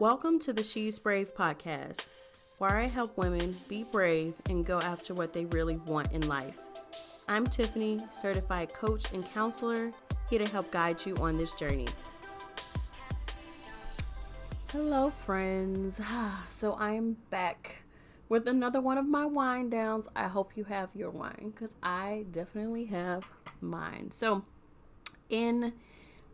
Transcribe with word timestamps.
Welcome 0.00 0.40
to 0.40 0.52
the 0.52 0.64
She's 0.64 0.98
Brave 0.98 1.36
podcast, 1.36 2.08
where 2.58 2.78
I 2.78 2.86
help 2.86 3.16
women 3.16 3.54
be 3.68 3.84
brave 3.84 4.34
and 4.50 4.66
go 4.66 4.80
after 4.80 5.14
what 5.14 5.32
they 5.32 5.44
really 5.44 5.76
want 5.76 6.10
in 6.10 6.26
life. 6.26 6.58
I'm 7.28 7.46
Tiffany, 7.46 8.00
certified 8.10 8.74
coach 8.74 9.12
and 9.12 9.24
counselor, 9.24 9.92
here 10.28 10.44
to 10.44 10.50
help 10.50 10.72
guide 10.72 11.06
you 11.06 11.14
on 11.18 11.38
this 11.38 11.52
journey. 11.52 11.86
Hello, 14.72 15.10
friends. 15.10 16.00
So 16.56 16.74
I'm 16.74 17.16
back 17.30 17.76
with 18.28 18.48
another 18.48 18.80
one 18.80 18.98
of 18.98 19.06
my 19.06 19.26
wine 19.26 19.70
downs. 19.70 20.08
I 20.16 20.26
hope 20.26 20.56
you 20.56 20.64
have 20.64 20.90
your 20.96 21.10
wine 21.10 21.52
because 21.54 21.76
I 21.84 22.24
definitely 22.32 22.86
have 22.86 23.30
mine. 23.60 24.10
So, 24.10 24.42
in 25.30 25.72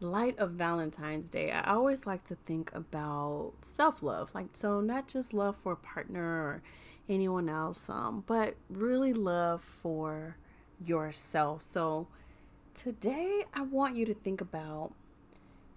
light 0.00 0.38
of 0.38 0.52
Valentine's 0.52 1.28
Day, 1.28 1.50
I 1.50 1.72
always 1.72 2.06
like 2.06 2.24
to 2.24 2.34
think 2.34 2.70
about 2.74 3.52
self 3.60 4.02
love. 4.02 4.34
Like, 4.34 4.48
so 4.52 4.80
not 4.80 5.08
just 5.08 5.32
love 5.32 5.56
for 5.56 5.72
a 5.72 5.76
partner 5.76 6.22
or 6.22 6.62
anyone 7.08 7.48
else, 7.48 7.88
um, 7.90 8.24
but 8.26 8.54
really 8.68 9.12
love 9.12 9.62
for 9.62 10.36
yourself. 10.82 11.62
So, 11.62 12.08
today 12.74 13.44
I 13.52 13.62
want 13.62 13.96
you 13.96 14.06
to 14.06 14.14
think 14.14 14.40
about 14.40 14.92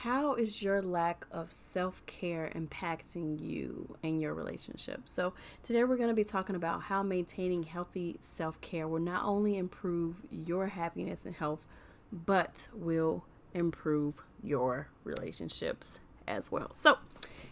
how 0.00 0.34
is 0.34 0.62
your 0.62 0.82
lack 0.82 1.26
of 1.30 1.52
self 1.52 2.04
care 2.06 2.52
impacting 2.54 3.40
you 3.40 3.96
and 4.02 4.20
your 4.20 4.34
relationship? 4.34 5.02
So, 5.04 5.34
today 5.62 5.84
we're 5.84 5.96
going 5.96 6.08
to 6.08 6.14
be 6.14 6.24
talking 6.24 6.56
about 6.56 6.82
how 6.82 7.02
maintaining 7.02 7.64
healthy 7.64 8.16
self 8.20 8.60
care 8.60 8.88
will 8.88 9.00
not 9.00 9.24
only 9.24 9.56
improve 9.56 10.16
your 10.30 10.68
happiness 10.68 11.26
and 11.26 11.34
health, 11.34 11.66
but 12.12 12.68
will 12.72 13.24
improve 13.56 14.22
your 14.42 14.88
relationships 15.04 16.00
as 16.28 16.52
well. 16.52 16.72
So, 16.72 16.98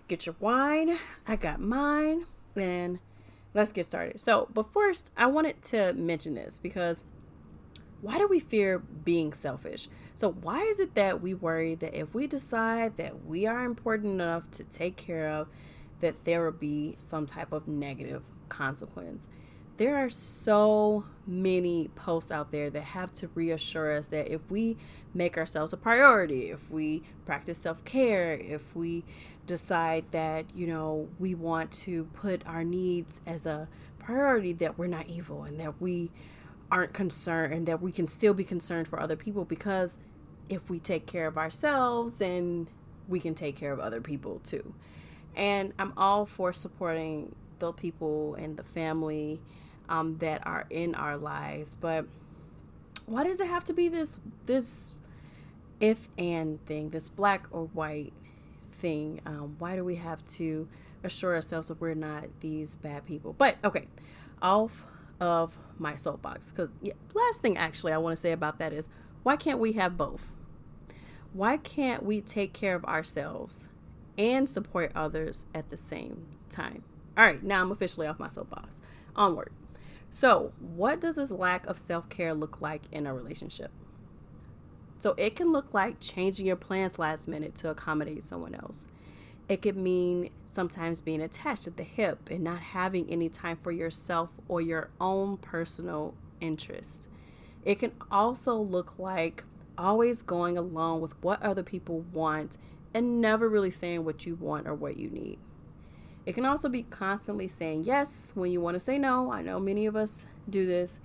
get 0.08 0.26
your 0.26 0.36
wine. 0.38 0.98
I 1.26 1.36
got 1.36 1.60
mine, 1.60 2.26
and 2.56 2.98
let's 3.54 3.72
get 3.72 3.86
started. 3.86 4.20
So, 4.20 4.48
but 4.52 4.72
first, 4.72 5.10
I 5.16 5.26
wanted 5.26 5.62
to 5.62 5.92
mention 5.94 6.34
this 6.34 6.58
because 6.58 7.04
why 8.00 8.18
do 8.18 8.28
we 8.28 8.38
fear 8.38 8.78
being 8.78 9.32
selfish? 9.32 9.88
So, 10.14 10.30
why 10.30 10.60
is 10.60 10.78
it 10.78 10.94
that 10.94 11.22
we 11.22 11.32
worry 11.32 11.74
that 11.76 11.94
if 11.94 12.14
we 12.14 12.26
decide 12.26 12.96
that 12.98 13.24
we 13.24 13.46
are 13.46 13.64
important 13.64 14.12
enough 14.12 14.50
to 14.52 14.64
take 14.64 14.96
care 14.96 15.30
of, 15.30 15.48
that 16.00 16.24
there 16.24 16.44
will 16.44 16.52
be 16.52 16.96
some 16.98 17.24
type 17.26 17.52
of 17.52 17.66
negative 17.66 18.22
consequence? 18.48 19.26
There 19.76 19.96
are 19.96 20.10
so 20.10 21.04
many 21.26 21.88
posts 21.94 22.30
out 22.30 22.50
there 22.50 22.70
that 22.70 22.82
have 22.82 23.12
to 23.12 23.28
reassure 23.34 23.96
us 23.96 24.08
that 24.08 24.32
if 24.32 24.50
we 24.50 24.76
make 25.12 25.36
ourselves 25.36 25.72
a 25.72 25.76
priority, 25.76 26.50
if 26.50 26.70
we 26.70 27.02
practice 27.24 27.58
self 27.58 27.84
care, 27.84 28.34
if 28.34 28.74
we 28.76 29.04
decide 29.46 30.04
that, 30.12 30.44
you 30.54 30.66
know, 30.66 31.08
we 31.18 31.34
want 31.34 31.72
to 31.72 32.04
put 32.14 32.46
our 32.46 32.64
needs 32.64 33.20
as 33.26 33.46
a 33.46 33.68
priority, 33.98 34.52
that 34.52 34.78
we're 34.78 34.86
not 34.86 35.08
evil 35.08 35.44
and 35.44 35.58
that 35.58 35.80
we 35.80 36.10
aren't 36.70 36.92
concerned 36.92 37.52
and 37.52 37.66
that 37.66 37.80
we 37.80 37.92
can 37.92 38.08
still 38.08 38.34
be 38.34 38.44
concerned 38.44 38.88
for 38.88 39.00
other 39.00 39.16
people 39.16 39.44
because 39.44 39.98
if 40.48 40.70
we 40.70 40.78
take 40.78 41.06
care 41.06 41.26
of 41.26 41.38
ourselves, 41.38 42.14
then 42.14 42.68
we 43.08 43.20
can 43.20 43.34
take 43.34 43.56
care 43.56 43.72
of 43.72 43.80
other 43.80 44.00
people 44.00 44.40
too. 44.44 44.74
And 45.36 45.72
I'm 45.78 45.92
all 45.96 46.26
for 46.26 46.52
supporting 46.52 47.34
the 47.58 47.72
people 47.72 48.34
and 48.34 48.56
the 48.56 48.62
family 48.62 49.40
um, 49.88 50.18
that 50.18 50.46
are 50.46 50.66
in 50.70 50.94
our 50.94 51.16
lives. 51.16 51.76
But 51.80 52.06
why 53.06 53.24
does 53.24 53.40
it 53.40 53.48
have 53.48 53.64
to 53.64 53.72
be 53.72 53.88
this 53.88 54.20
this 54.46 54.96
if 55.80 56.08
and 56.16 56.64
thing, 56.66 56.90
this 56.90 57.08
black 57.08 57.46
or 57.50 57.66
white 57.66 58.12
thing? 58.72 59.20
Um, 59.26 59.56
why 59.58 59.76
do 59.76 59.84
we 59.84 59.96
have 59.96 60.24
to 60.26 60.68
assure 61.02 61.34
ourselves 61.34 61.68
that 61.68 61.80
we're 61.80 61.94
not 61.94 62.24
these 62.40 62.76
bad 62.76 63.04
people? 63.04 63.34
But 63.36 63.56
okay, 63.64 63.88
off 64.42 64.86
of 65.20 65.58
my 65.78 65.96
soapbox. 65.96 66.50
Because 66.50 66.70
yeah, 66.82 66.94
last 67.14 67.42
thing 67.42 67.56
actually 67.56 67.92
I 67.92 67.98
want 67.98 68.16
to 68.16 68.20
say 68.20 68.32
about 68.32 68.58
that 68.58 68.72
is 68.72 68.88
why 69.22 69.36
can't 69.36 69.58
we 69.58 69.72
have 69.72 69.96
both? 69.96 70.32
Why 71.32 71.56
can't 71.56 72.04
we 72.04 72.20
take 72.20 72.52
care 72.52 72.74
of 72.74 72.84
ourselves 72.84 73.68
and 74.16 74.48
support 74.48 74.92
others 74.94 75.46
at 75.54 75.70
the 75.70 75.76
same 75.76 76.26
time? 76.50 76.84
All 77.16 77.24
right, 77.24 77.42
now 77.42 77.60
I'm 77.60 77.72
officially 77.72 78.06
off 78.06 78.18
my 78.18 78.28
soapbox. 78.28 78.78
Onward. 79.16 79.50
So, 80.16 80.52
what 80.60 81.00
does 81.00 81.16
this 81.16 81.32
lack 81.32 81.66
of 81.66 81.76
self 81.76 82.08
care 82.08 82.34
look 82.34 82.60
like 82.60 82.82
in 82.92 83.04
a 83.04 83.12
relationship? 83.12 83.72
So, 85.00 85.14
it 85.16 85.34
can 85.34 85.50
look 85.50 85.74
like 85.74 85.98
changing 85.98 86.46
your 86.46 86.54
plans 86.54 87.00
last 87.00 87.26
minute 87.26 87.56
to 87.56 87.70
accommodate 87.70 88.22
someone 88.22 88.54
else. 88.54 88.86
It 89.48 89.60
could 89.60 89.76
mean 89.76 90.30
sometimes 90.46 91.00
being 91.00 91.20
attached 91.20 91.66
at 91.66 91.76
the 91.76 91.82
hip 91.82 92.30
and 92.30 92.44
not 92.44 92.60
having 92.60 93.10
any 93.10 93.28
time 93.28 93.58
for 93.60 93.72
yourself 93.72 94.36
or 94.46 94.60
your 94.60 94.88
own 95.00 95.36
personal 95.38 96.14
interests. 96.40 97.08
It 97.64 97.80
can 97.80 97.90
also 98.08 98.54
look 98.54 99.00
like 99.00 99.42
always 99.76 100.22
going 100.22 100.56
along 100.56 101.00
with 101.00 101.20
what 101.24 101.42
other 101.42 101.64
people 101.64 102.04
want 102.12 102.56
and 102.94 103.20
never 103.20 103.48
really 103.48 103.72
saying 103.72 104.04
what 104.04 104.24
you 104.24 104.36
want 104.36 104.68
or 104.68 104.74
what 104.74 104.96
you 104.96 105.10
need. 105.10 105.40
It 106.26 106.34
can 106.34 106.44
also 106.46 106.68
be 106.68 106.84
constantly 106.84 107.48
saying 107.48 107.84
yes 107.84 108.32
when 108.34 108.50
you 108.50 108.60
want 108.60 108.74
to 108.74 108.80
say 108.80 108.98
no. 108.98 109.30
I 109.32 109.42
know 109.42 109.58
many 109.58 109.86
of 109.86 109.96
us 109.96 110.26
do 110.48 110.66
this. 110.66 111.00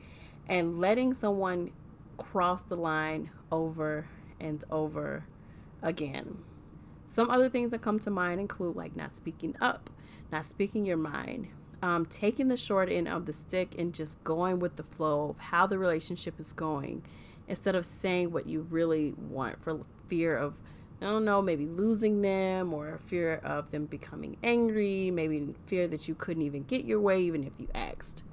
And 0.48 0.80
letting 0.80 1.14
someone 1.14 1.72
cross 2.18 2.64
the 2.64 2.78
line 2.78 3.30
over 3.52 4.08
and 4.40 4.64
over 4.72 5.26
again. 5.82 6.40
Some 7.08 7.30
other 7.30 7.50
things 7.50 7.72
that 7.72 7.82
come 7.82 8.00
to 8.00 8.10
mind 8.10 8.40
include 8.40 8.76
like 8.76 8.96
not 8.96 9.16
speaking 9.16 9.56
up, 9.60 9.90
not 10.32 10.46
speaking 10.46 10.86
your 10.86 10.98
mind, 10.98 11.48
um, 11.82 12.06
taking 12.06 12.48
the 12.48 12.58
short 12.58 12.90
end 12.90 13.08
of 13.08 13.26
the 13.26 13.34
stick 13.34 13.76
and 13.78 13.94
just 13.94 14.24
going 14.24 14.60
with 14.60 14.76
the 14.76 14.84
flow 14.84 15.30
of 15.30 15.40
how 15.40 15.66
the 15.66 15.80
relationship 15.80 16.40
is 16.40 16.54
going 16.54 17.04
instead 17.48 17.76
of 17.76 17.86
saying 17.86 18.32
what 18.32 18.48
you 18.48 18.68
really 18.70 19.14
want 19.18 19.64
for 19.64 19.82
fear 20.08 20.38
of 20.38 20.54
I 21.02 21.06
don't 21.06 21.24
know, 21.24 21.42
maybe 21.42 21.66
losing 21.66 22.22
them 22.22 22.74
or 22.74 23.00
fear 23.06 23.36
of 23.36 23.72
them 23.72 23.86
becoming 23.86 24.36
angry, 24.44 25.12
maybe 25.12 25.56
fear 25.66 25.88
that 25.88 26.08
you 26.08 26.16
couldn't 26.16 26.44
even 26.44 26.64
get 26.64 26.84
your 26.84 27.00
way 27.00 27.22
even 27.22 27.46
if 27.46 27.54
you 27.58 27.70
asked. 27.74 28.24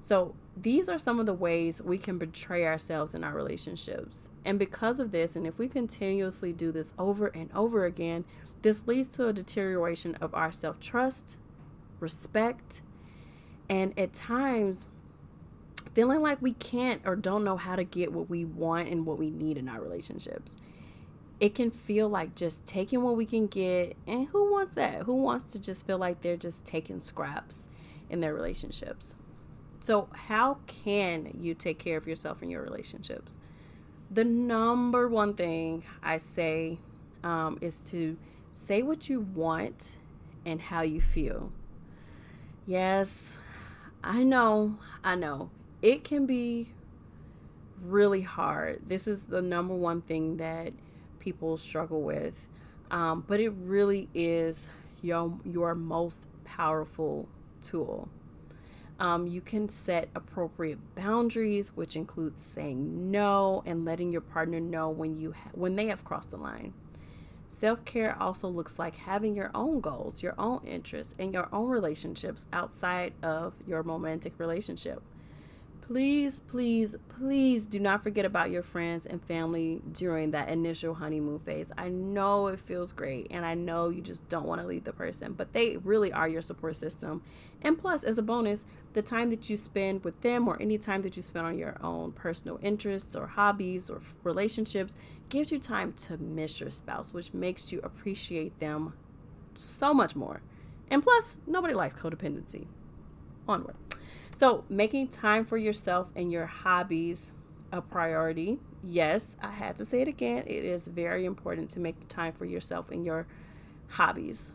So, 0.00 0.34
these 0.56 0.88
are 0.88 0.98
some 0.98 1.20
of 1.20 1.26
the 1.26 1.34
ways 1.34 1.80
we 1.80 1.98
can 1.98 2.18
betray 2.18 2.66
ourselves 2.66 3.14
in 3.14 3.22
our 3.22 3.32
relationships. 3.32 4.28
And 4.44 4.58
because 4.58 4.98
of 4.98 5.12
this, 5.12 5.36
and 5.36 5.46
if 5.46 5.58
we 5.58 5.68
continuously 5.68 6.52
do 6.52 6.72
this 6.72 6.94
over 6.98 7.28
and 7.28 7.50
over 7.54 7.84
again, 7.84 8.24
this 8.62 8.88
leads 8.88 9.08
to 9.10 9.28
a 9.28 9.32
deterioration 9.32 10.16
of 10.20 10.34
our 10.34 10.50
self 10.50 10.80
trust, 10.80 11.36
respect, 12.00 12.82
and 13.68 13.96
at 13.98 14.14
times, 14.14 14.86
feeling 15.94 16.20
like 16.20 16.42
we 16.42 16.52
can't 16.54 17.02
or 17.04 17.14
don't 17.14 17.44
know 17.44 17.56
how 17.56 17.76
to 17.76 17.84
get 17.84 18.12
what 18.12 18.28
we 18.28 18.44
want 18.44 18.88
and 18.88 19.06
what 19.06 19.18
we 19.18 19.30
need 19.30 19.56
in 19.56 19.68
our 19.68 19.80
relationships 19.80 20.56
it 21.40 21.54
can 21.54 21.70
feel 21.70 22.08
like 22.08 22.34
just 22.34 22.66
taking 22.66 23.02
what 23.02 23.16
we 23.16 23.24
can 23.24 23.46
get. 23.46 23.96
And 24.06 24.28
who 24.28 24.50
wants 24.50 24.74
that? 24.74 25.02
Who 25.02 25.14
wants 25.14 25.52
to 25.52 25.60
just 25.60 25.86
feel 25.86 25.98
like 25.98 26.20
they're 26.20 26.36
just 26.36 26.66
taking 26.66 27.00
scraps 27.00 27.68
in 28.10 28.20
their 28.20 28.34
relationships? 28.34 29.14
So, 29.80 30.08
how 30.12 30.58
can 30.66 31.38
you 31.40 31.54
take 31.54 31.78
care 31.78 31.96
of 31.96 32.06
yourself 32.06 32.42
in 32.42 32.50
your 32.50 32.62
relationships? 32.62 33.38
The 34.10 34.24
number 34.24 35.06
one 35.06 35.34
thing 35.34 35.84
I 36.02 36.16
say 36.16 36.78
um, 37.22 37.58
is 37.60 37.80
to 37.90 38.16
say 38.50 38.82
what 38.82 39.08
you 39.08 39.20
want 39.20 39.96
and 40.44 40.60
how 40.60 40.80
you 40.80 41.00
feel. 41.00 41.52
Yes, 42.66 43.36
I 44.02 44.24
know, 44.24 44.78
I 45.04 45.14
know. 45.14 45.50
It 45.80 46.02
can 46.02 46.26
be 46.26 46.72
really 47.80 48.22
hard. 48.22 48.80
This 48.86 49.06
is 49.06 49.24
the 49.24 49.42
number 49.42 49.74
one 49.74 50.00
thing 50.00 50.38
that 50.38 50.72
people 51.18 51.56
struggle 51.56 52.02
with. 52.02 52.48
Um, 52.90 53.24
but 53.26 53.40
it 53.40 53.50
really 53.50 54.08
is 54.14 54.70
your 55.02 55.38
your 55.44 55.74
most 55.74 56.28
powerful 56.44 57.28
tool. 57.62 58.08
Um, 59.00 59.28
you 59.28 59.40
can 59.40 59.68
set 59.68 60.08
appropriate 60.14 60.78
boundaries, 60.96 61.76
which 61.76 61.94
includes 61.94 62.42
saying 62.42 63.10
no 63.10 63.62
and 63.64 63.84
letting 63.84 64.10
your 64.10 64.20
partner 64.22 64.58
know 64.58 64.90
when 64.90 65.16
you 65.16 65.32
ha- 65.32 65.50
when 65.52 65.76
they 65.76 65.86
have 65.86 66.04
crossed 66.04 66.30
the 66.30 66.36
line. 66.36 66.72
Self 67.46 67.84
care 67.84 68.20
also 68.20 68.48
looks 68.48 68.78
like 68.78 68.96
having 68.96 69.34
your 69.34 69.50
own 69.54 69.80
goals, 69.80 70.22
your 70.22 70.34
own 70.36 70.60
interests, 70.66 71.14
and 71.18 71.32
your 71.32 71.48
own 71.52 71.68
relationships 71.68 72.46
outside 72.52 73.12
of 73.22 73.54
your 73.66 73.82
romantic 73.82 74.34
relationship. 74.38 75.02
Please, 75.88 76.38
please, 76.38 76.96
please 77.08 77.64
do 77.64 77.80
not 77.80 78.02
forget 78.02 78.26
about 78.26 78.50
your 78.50 78.62
friends 78.62 79.06
and 79.06 79.24
family 79.24 79.80
during 79.90 80.32
that 80.32 80.50
initial 80.50 80.92
honeymoon 80.92 81.38
phase. 81.38 81.72
I 81.78 81.88
know 81.88 82.48
it 82.48 82.60
feels 82.60 82.92
great 82.92 83.28
and 83.30 83.42
I 83.42 83.54
know 83.54 83.88
you 83.88 84.02
just 84.02 84.28
don't 84.28 84.44
want 84.44 84.60
to 84.60 84.66
leave 84.66 84.84
the 84.84 84.92
person, 84.92 85.32
but 85.32 85.54
they 85.54 85.78
really 85.78 86.12
are 86.12 86.28
your 86.28 86.42
support 86.42 86.76
system. 86.76 87.22
And 87.62 87.78
plus, 87.78 88.04
as 88.04 88.18
a 88.18 88.22
bonus, 88.22 88.66
the 88.92 89.00
time 89.00 89.30
that 89.30 89.48
you 89.48 89.56
spend 89.56 90.04
with 90.04 90.20
them 90.20 90.46
or 90.46 90.60
any 90.60 90.76
time 90.76 91.00
that 91.02 91.16
you 91.16 91.22
spend 91.22 91.46
on 91.46 91.56
your 91.56 91.78
own 91.82 92.12
personal 92.12 92.58
interests 92.60 93.16
or 93.16 93.26
hobbies 93.26 93.88
or 93.88 94.02
relationships 94.24 94.94
gives 95.30 95.50
you 95.50 95.58
time 95.58 95.94
to 95.94 96.18
miss 96.18 96.60
your 96.60 96.68
spouse, 96.68 97.14
which 97.14 97.32
makes 97.32 97.72
you 97.72 97.80
appreciate 97.82 98.58
them 98.58 98.92
so 99.54 99.94
much 99.94 100.14
more. 100.14 100.42
And 100.90 101.02
plus, 101.02 101.38
nobody 101.46 101.72
likes 101.72 101.94
codependency. 101.94 102.66
Onward. 103.48 103.87
So, 104.38 104.64
making 104.68 105.08
time 105.08 105.44
for 105.44 105.56
yourself 105.56 106.08
and 106.14 106.30
your 106.30 106.46
hobbies 106.46 107.32
a 107.72 107.82
priority. 107.82 108.60
Yes, 108.84 109.36
I 109.42 109.50
have 109.50 109.76
to 109.78 109.84
say 109.84 110.00
it 110.00 110.08
again. 110.08 110.44
It 110.46 110.64
is 110.64 110.86
very 110.86 111.24
important 111.24 111.70
to 111.70 111.80
make 111.80 112.06
time 112.06 112.32
for 112.32 112.44
yourself 112.44 112.90
and 112.90 113.04
your 113.04 113.26
hobbies. 113.88 114.52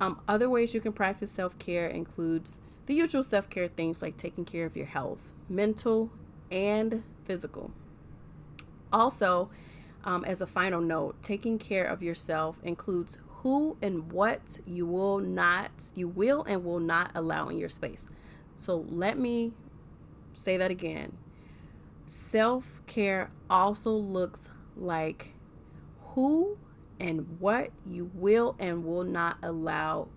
Um, 0.00 0.20
other 0.26 0.48
ways 0.48 0.72
you 0.72 0.80
can 0.80 0.92
practice 0.92 1.30
self 1.30 1.58
care 1.58 1.86
includes 1.86 2.60
the 2.86 2.94
usual 2.94 3.22
self 3.22 3.50
care 3.50 3.68
things 3.68 4.00
like 4.00 4.16
taking 4.16 4.46
care 4.46 4.64
of 4.64 4.74
your 4.74 4.86
health, 4.86 5.32
mental 5.50 6.10
and 6.50 7.04
physical. 7.24 7.72
Also, 8.90 9.50
um, 10.02 10.24
as 10.24 10.40
a 10.40 10.46
final 10.46 10.80
note, 10.80 11.22
taking 11.22 11.58
care 11.58 11.84
of 11.84 12.02
yourself 12.02 12.58
includes 12.62 13.18
who 13.42 13.76
and 13.82 14.10
what 14.12 14.60
you 14.66 14.86
will 14.86 15.18
not, 15.18 15.90
you 15.94 16.08
will 16.08 16.42
and 16.44 16.64
will 16.64 16.80
not 16.80 17.10
allow 17.14 17.48
in 17.50 17.58
your 17.58 17.68
space. 17.68 18.08
So 18.60 18.84
let 18.90 19.18
me 19.18 19.54
say 20.34 20.58
that 20.58 20.70
again. 20.70 21.16
Self 22.06 22.82
care 22.86 23.30
also 23.48 23.90
looks 23.92 24.50
like 24.76 25.32
who 26.10 26.58
and 27.00 27.38
what 27.40 27.70
you 27.86 28.10
will 28.12 28.56
and 28.58 28.84
will 28.84 29.04
not 29.04 29.38
allow 29.42 30.08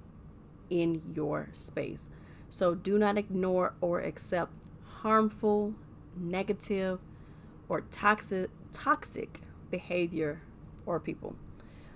in 0.69 1.13
your 1.16 1.48
space. 1.54 2.10
So 2.50 2.75
do 2.75 2.98
not 2.98 3.18
ignore 3.18 3.75
or 3.80 4.01
accept 4.01 4.51
harmful, 5.04 5.74
negative, 6.18 7.00
or 7.69 7.80
toxic 7.80 8.50
toxic 8.74 9.40
behavior 9.72 10.42
or 10.86 11.00
people. 11.00 11.38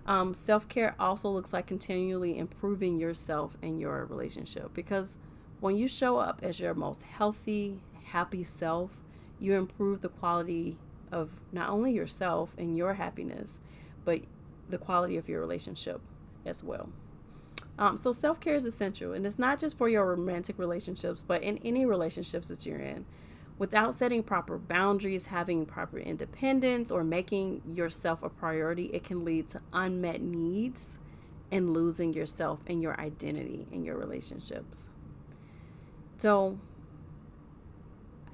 Um, 0.06 0.34
Self 0.34 0.70
care 0.70 0.96
also 0.98 1.30
looks 1.30 1.52
like 1.52 1.68
continually 1.68 2.38
improving 2.38 2.96
yourself 2.96 3.58
and 3.62 3.82
your 3.82 4.06
relationship 4.06 4.74
because 4.74 5.20
when 5.60 5.76
you 5.76 5.88
show 5.88 6.18
up 6.18 6.40
as 6.44 6.60
your 6.60 6.74
most 6.74 7.02
healthy, 7.04 7.80
happy 8.06 8.44
self, 8.44 8.92
you 9.40 9.54
improve 9.54 10.02
the 10.02 10.10
quality 10.10 10.78
of 11.12 11.30
not 11.52 11.70
only 11.70 11.94
yourself 11.94 12.54
and 12.58 12.76
your 12.76 12.96
happiness, 12.96 13.60
but 14.06 14.22
the 14.70 14.78
quality 14.78 15.18
of 15.18 15.30
your 15.30 15.40
relationship 15.40 16.02
as 16.46 16.64
well. 16.64 16.90
Um, 17.80 17.98
so 17.98 18.12
self 18.12 18.40
care 18.40 18.56
is 18.56 18.66
essential, 18.66 19.14
and 19.14 19.26
it's 19.26 19.38
not 19.38 19.60
just 19.60 19.78
for 19.78 19.88
your 19.88 20.06
romantic 20.06 20.58
relationships, 20.58 21.22
but 21.22 21.44
in 21.44 21.60
any 21.60 21.86
relationships 21.86 22.48
that 22.48 22.66
you're 22.66 22.80
in. 22.80 23.06
Without 23.60 23.96
setting 23.96 24.22
proper 24.22 24.58
boundaries, 24.58 25.28
having 25.28 25.66
proper 25.66 25.98
independence, 25.98 26.92
or 26.92 27.04
making 27.04 27.62
yourself 27.68 28.22
a 28.24 28.30
priority, 28.30 28.86
it 28.94 29.04
can 29.04 29.26
lead 29.26 29.48
to 29.50 29.62
unmet 29.74 30.22
needs 30.22 31.00
and 31.52 31.74
losing 31.74 32.14
yourself 32.14 32.62
and 32.68 32.82
your 32.82 33.00
identity 33.00 33.68
in 33.72 33.84
your 33.84 33.98
relationships. 33.98 34.90
So, 36.18 36.60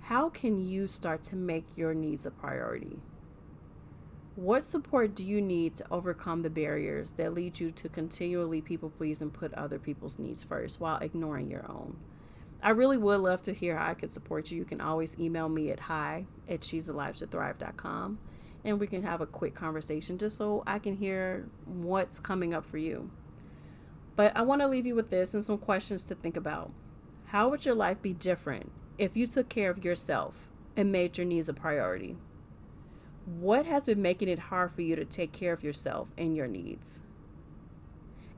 how 0.04 0.30
can 0.30 0.58
you 0.58 0.88
start 0.88 1.22
to 1.24 1.36
make 1.36 1.66
your 1.76 1.94
needs 1.94 2.26
a 2.26 2.32
priority? 2.32 3.00
What 4.36 4.64
support 4.64 5.14
do 5.14 5.26
you 5.26 5.42
need 5.42 5.76
to 5.76 5.86
overcome 5.92 6.42
the 6.42 6.50
barriers 6.50 7.12
that 7.14 7.34
lead 7.34 7.60
you 7.60 7.72
to 7.72 7.90
continually 7.90 8.62
people 8.62 8.90
please 8.90 9.22
and 9.22 9.34
put 9.34 9.54
other 9.54 9.80
people's 9.80 10.18
needs 10.18 10.44
first 10.44 10.80
while 10.80 10.98
ignoring 11.00 11.52
your 11.52 11.70
own? 11.70 11.98
I 12.62 12.70
really 12.70 12.98
would 12.98 13.20
love 13.20 13.42
to 13.44 13.54
hear 13.54 13.78
how 13.78 13.92
I 13.92 13.94
could 13.96 14.14
support 14.14 14.50
you. 14.50 14.58
You 14.58 14.66
can 14.66 14.80
always 14.80 15.20
email 15.20 15.50
me 15.50 15.70
at 15.70 15.82
hi 15.82 16.26
at 16.48 16.62
she'salive 16.62 17.22
and 18.64 18.80
we 18.80 18.88
can 18.88 19.04
have 19.04 19.20
a 19.20 19.26
quick 19.26 19.54
conversation 19.54 20.18
just 20.18 20.38
so 20.38 20.64
I 20.66 20.80
can 20.80 20.96
hear 20.96 21.50
what's 21.66 22.20
coming 22.20 22.54
up 22.54 22.66
for 22.66 22.78
you. 22.78 23.12
But 24.16 24.36
I 24.38 24.44
want 24.44 24.62
to 24.62 24.70
leave 24.70 24.86
you 24.86 24.96
with 24.96 25.10
this 25.10 25.34
and 25.34 25.44
some 25.44 25.58
questions 25.58 26.06
to 26.06 26.16
think 26.16 26.38
about. 26.38 26.72
How 27.34 27.50
would 27.50 27.66
your 27.66 27.74
life 27.74 28.00
be 28.00 28.14
different 28.14 28.72
if 29.00 29.18
you 29.18 29.26
took 29.26 29.50
care 29.50 29.72
of 29.72 29.84
yourself 29.84 30.48
and 30.78 30.92
made 30.92 31.18
your 31.18 31.26
needs 31.26 31.50
a 31.50 31.54
priority? 31.54 32.16
What 33.26 33.66
has 33.66 33.88
been 33.88 34.04
making 34.04 34.30
it 34.30 34.38
hard 34.38 34.72
for 34.72 34.84
you 34.84 34.96
to 34.96 35.04
take 35.04 35.32
care 35.32 35.52
of 35.52 35.64
yourself 35.64 36.10
and 36.16 36.36
your 36.38 36.46
needs? 36.46 37.02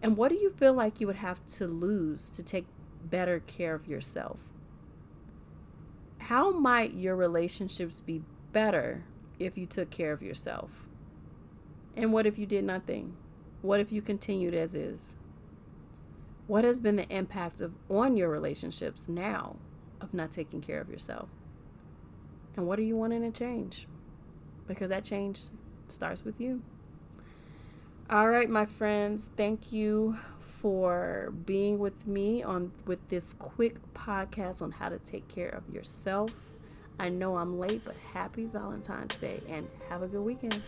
And 0.01 0.15
what 0.15 0.29
do 0.29 0.35
you 0.35 0.49
feel 0.49 0.71
like 0.71 1.01
you 1.01 1.07
would 1.07 1.17
have 1.17 1.45
to 1.57 1.67
lose 1.67 2.29
to 2.29 2.41
take 2.41 2.67
better 3.03 3.41
care 3.41 3.75
of 3.75 3.85
yourself? 3.85 4.39
How 6.19 6.51
might 6.51 6.93
your 6.93 7.17
relationships 7.17 7.99
be 7.99 8.21
better 8.53 9.03
if 9.39 9.57
you 9.57 9.65
took 9.65 9.89
care 9.89 10.13
of 10.13 10.23
yourself? 10.23 10.69
And 11.97 12.13
what 12.13 12.25
if 12.25 12.39
you 12.39 12.45
did 12.45 12.63
nothing? 12.63 13.17
What 13.61 13.81
if 13.81 13.91
you 13.91 14.01
continued 14.01 14.53
as 14.53 14.73
is? 14.73 15.17
What 16.47 16.63
has 16.63 16.79
been 16.79 16.95
the 16.95 17.09
impact 17.09 17.59
of 17.61 17.73
on 17.89 18.17
your 18.17 18.29
relationships 18.29 19.07
now 19.07 19.57
of 19.99 20.13
not 20.13 20.31
taking 20.31 20.61
care 20.61 20.79
of 20.79 20.89
yourself? 20.89 21.29
And 22.55 22.67
what 22.67 22.79
are 22.79 22.83
you 22.83 22.95
wanting 22.95 23.21
to 23.21 23.37
change? 23.37 23.87
because 24.67 24.89
that 24.89 25.03
change 25.03 25.41
starts 25.87 26.23
with 26.23 26.39
you. 26.39 26.61
All 28.09 28.29
right, 28.29 28.49
my 28.49 28.65
friends, 28.65 29.29
thank 29.35 29.71
you 29.71 30.17
for 30.41 31.33
being 31.45 31.79
with 31.79 32.07
me 32.07 32.43
on 32.43 32.71
with 32.85 33.07
this 33.09 33.33
quick 33.33 33.77
podcast 33.93 34.61
on 34.61 34.71
how 34.71 34.89
to 34.89 34.99
take 34.99 35.27
care 35.27 35.49
of 35.49 35.73
yourself. 35.73 36.35
I 36.99 37.09
know 37.09 37.37
I'm 37.37 37.59
late, 37.59 37.81
but 37.83 37.95
happy 38.13 38.45
Valentine's 38.45 39.17
Day 39.17 39.41
and 39.49 39.67
have 39.89 40.01
a 40.01 40.07
good 40.07 40.23
weekend. 40.23 40.61